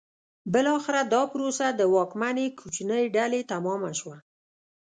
بالاخره 0.53 1.01
دا 1.13 1.21
پروسه 1.31 1.65
د 1.71 1.81
واکمنې 1.95 2.45
کوچنۍ 2.59 3.03
ډلې 3.17 3.41
تمامه 3.51 3.91
شوه. 3.99 4.17